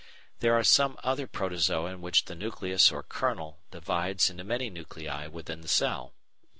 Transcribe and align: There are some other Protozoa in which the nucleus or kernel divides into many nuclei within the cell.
There 0.39 0.55
are 0.57 0.63
some 0.63 0.97
other 1.03 1.27
Protozoa 1.27 1.91
in 1.91 2.01
which 2.01 2.25
the 2.25 2.33
nucleus 2.33 2.91
or 2.91 3.03
kernel 3.03 3.59
divides 3.69 4.31
into 4.31 4.43
many 4.43 4.67
nuclei 4.71 5.27
within 5.27 5.61
the 5.61 5.67
cell. 5.67 6.15